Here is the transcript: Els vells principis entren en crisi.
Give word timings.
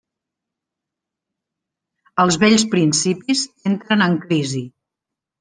Els 2.23 2.39
vells 2.45 2.65
principis 2.73 3.45
entren 3.75 4.05
en 4.09 4.19
crisi. 4.27 4.65